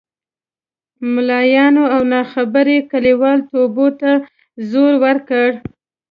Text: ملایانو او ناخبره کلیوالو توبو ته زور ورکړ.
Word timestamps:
ملایانو 1.13 1.83
او 1.95 2.01
ناخبره 2.13 2.75
کلیوالو 2.91 3.47
توبو 3.49 3.87
ته 3.99 4.11
زور 4.71 4.93
ورکړ. 5.03 5.47